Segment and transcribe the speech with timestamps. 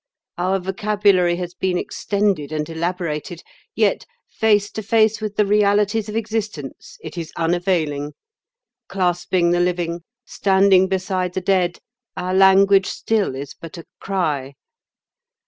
[0.39, 3.43] Our vocabulary has been extended and elaborated,
[3.75, 8.13] yet face to face with the realities of existence it is unavailing.
[8.87, 11.81] Clasping the living, standing beside the dead,
[12.17, 14.55] our language still is but a cry.